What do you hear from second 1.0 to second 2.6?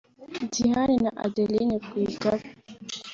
na Adeline Rwigara